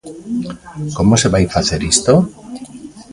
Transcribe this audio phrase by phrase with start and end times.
[0.97, 2.13] ¿Como se vai facer isto?